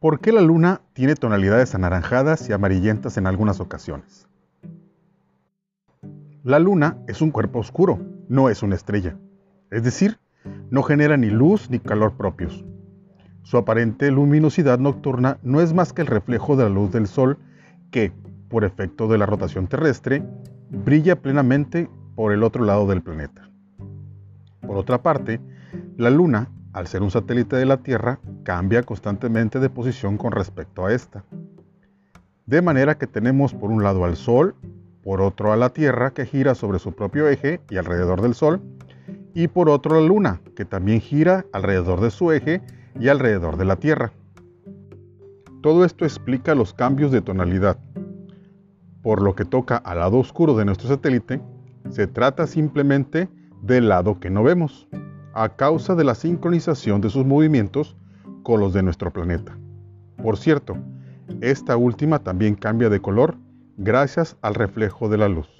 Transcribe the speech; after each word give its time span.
¿Por 0.00 0.20
qué 0.20 0.32
la 0.32 0.40
luna 0.40 0.80
tiene 0.94 1.14
tonalidades 1.14 1.74
anaranjadas 1.74 2.48
y 2.48 2.54
amarillentas 2.54 3.18
en 3.18 3.26
algunas 3.26 3.60
ocasiones? 3.60 4.26
La 6.42 6.58
luna 6.58 6.96
es 7.06 7.20
un 7.20 7.30
cuerpo 7.30 7.58
oscuro, 7.58 7.98
no 8.26 8.48
es 8.48 8.62
una 8.62 8.76
estrella. 8.76 9.18
Es 9.70 9.82
decir, 9.82 10.18
no 10.70 10.82
genera 10.82 11.18
ni 11.18 11.28
luz 11.28 11.68
ni 11.68 11.80
calor 11.80 12.16
propios. 12.16 12.64
Su 13.42 13.58
aparente 13.58 14.10
luminosidad 14.10 14.78
nocturna 14.78 15.36
no 15.42 15.60
es 15.60 15.74
más 15.74 15.92
que 15.92 16.00
el 16.00 16.06
reflejo 16.06 16.56
de 16.56 16.64
la 16.64 16.70
luz 16.70 16.90
del 16.92 17.06
Sol 17.06 17.36
que, 17.90 18.10
por 18.48 18.64
efecto 18.64 19.06
de 19.06 19.18
la 19.18 19.26
rotación 19.26 19.66
terrestre, 19.66 20.22
brilla 20.70 21.20
plenamente 21.20 21.90
por 22.14 22.32
el 22.32 22.42
otro 22.42 22.64
lado 22.64 22.86
del 22.86 23.02
planeta. 23.02 23.50
Por 24.62 24.78
otra 24.78 25.02
parte, 25.02 25.42
la 25.98 26.08
Luna 26.08 26.48
al 26.72 26.86
ser 26.86 27.02
un 27.02 27.10
satélite 27.10 27.56
de 27.56 27.66
la 27.66 27.78
Tierra, 27.78 28.20
cambia 28.44 28.82
constantemente 28.82 29.58
de 29.58 29.70
posición 29.70 30.16
con 30.16 30.32
respecto 30.32 30.86
a 30.86 30.92
esta. 30.92 31.24
De 32.46 32.62
manera 32.62 32.96
que 32.96 33.06
tenemos 33.06 33.54
por 33.54 33.70
un 33.70 33.82
lado 33.82 34.04
al 34.04 34.16
Sol, 34.16 34.54
por 35.02 35.20
otro 35.20 35.52
a 35.52 35.56
la 35.56 35.70
Tierra 35.70 36.12
que 36.12 36.26
gira 36.26 36.54
sobre 36.54 36.78
su 36.78 36.92
propio 36.92 37.28
eje 37.28 37.60
y 37.70 37.76
alrededor 37.76 38.22
del 38.22 38.34
Sol, 38.34 38.60
y 39.34 39.48
por 39.48 39.68
otro 39.68 40.00
la 40.00 40.06
Luna 40.06 40.40
que 40.54 40.64
también 40.64 41.00
gira 41.00 41.44
alrededor 41.52 42.00
de 42.00 42.10
su 42.10 42.32
eje 42.32 42.60
y 42.98 43.08
alrededor 43.08 43.56
de 43.56 43.64
la 43.64 43.76
Tierra. 43.76 44.12
Todo 45.62 45.84
esto 45.84 46.04
explica 46.04 46.54
los 46.54 46.72
cambios 46.72 47.12
de 47.12 47.20
tonalidad. 47.20 47.78
Por 49.02 49.22
lo 49.22 49.34
que 49.34 49.44
toca 49.44 49.76
al 49.76 49.98
lado 49.98 50.18
oscuro 50.18 50.56
de 50.56 50.64
nuestro 50.64 50.88
satélite, 50.88 51.40
se 51.90 52.06
trata 52.06 52.46
simplemente 52.46 53.28
del 53.62 53.88
lado 53.88 54.20
que 54.20 54.30
no 54.30 54.42
vemos 54.42 54.88
a 55.34 55.50
causa 55.50 55.94
de 55.94 56.04
la 56.04 56.14
sincronización 56.14 57.00
de 57.00 57.10
sus 57.10 57.24
movimientos 57.24 57.96
con 58.42 58.60
los 58.60 58.72
de 58.72 58.82
nuestro 58.82 59.12
planeta. 59.12 59.56
Por 60.22 60.36
cierto, 60.36 60.76
esta 61.40 61.76
última 61.76 62.18
también 62.20 62.54
cambia 62.54 62.88
de 62.88 63.00
color 63.00 63.36
gracias 63.76 64.36
al 64.42 64.54
reflejo 64.54 65.08
de 65.08 65.18
la 65.18 65.28
luz. 65.28 65.59